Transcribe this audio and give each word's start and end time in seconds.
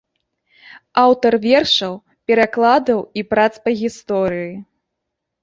Аўтар 1.01 1.37
вершаў, 1.43 1.93
перакладаў 2.31 2.99
і 3.21 3.27
прац 3.35 3.53
па 3.67 3.77
гісторыі. 3.85 4.51